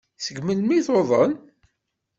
Seg 0.17 0.37
melmi 0.41 0.73
ay 0.75 0.81
tuḍen? 0.87 1.33